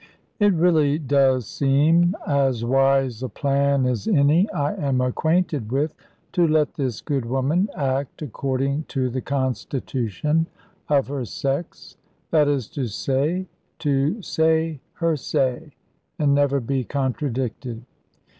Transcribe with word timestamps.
It 0.39 0.51
really 0.55 0.97
does 0.97 1.45
seem 1.45 2.15
as 2.25 2.65
wise 2.65 3.21
a 3.21 3.29
plan 3.29 3.85
as 3.85 4.07
any 4.07 4.49
I 4.49 4.73
am 4.73 4.99
acquainted 4.99 5.71
with, 5.71 5.93
to 6.31 6.47
let 6.47 6.73
this 6.73 7.01
good 7.01 7.23
woman 7.23 7.69
act 7.75 8.23
according 8.23 8.85
to 8.87 9.09
the 9.11 9.21
constitution 9.21 10.47
of 10.89 11.07
her 11.09 11.23
sex, 11.23 11.97
that 12.31 12.47
is 12.47 12.67
to 12.69 12.87
say, 12.87 13.45
to 13.77 14.19
say 14.23 14.79
her 14.93 15.15
say, 15.15 15.69
and 16.17 16.33
never 16.33 16.59
be 16.59 16.83
contradicted. 16.83 17.83